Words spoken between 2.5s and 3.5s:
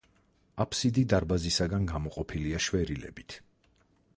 შვერილებით.